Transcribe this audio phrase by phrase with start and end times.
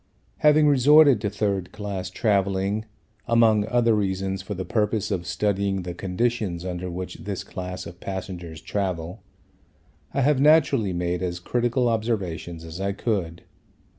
[0.37, 2.85] Having resorted to third class travelling,
[3.27, 7.99] among other reasons, for the purpose of studying the conditions under which this class of
[7.99, 9.21] passengers travel,
[10.11, 13.43] I have naturally made as critical observations as I could.